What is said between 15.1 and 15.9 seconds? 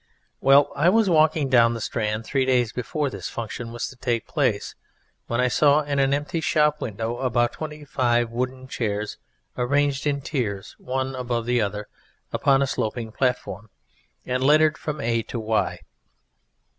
to Y.